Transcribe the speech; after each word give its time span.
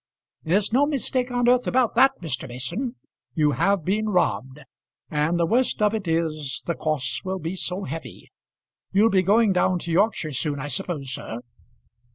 "There's 0.43 0.73
no 0.73 0.87
mistake 0.87 1.29
on 1.29 1.47
earth 1.47 1.67
about 1.67 1.93
that, 1.93 2.13
Mr. 2.21 2.47
Mason; 2.47 2.95
you 3.35 3.51
have 3.51 3.85
been 3.85 4.09
robbed; 4.09 4.61
and 5.11 5.39
the 5.39 5.45
worst 5.45 5.79
of 5.79 5.93
it 5.93 6.07
is, 6.07 6.63
the 6.65 6.73
costs 6.73 7.23
will 7.23 7.37
be 7.37 7.53
so 7.55 7.83
heavy! 7.83 8.31
You'll 8.91 9.11
be 9.11 9.21
going 9.21 9.53
down 9.53 9.77
to 9.77 9.91
Yorkshire 9.91 10.31
soon 10.33 10.59
I 10.59 10.69
suppose, 10.69 11.13
sir." 11.13 11.41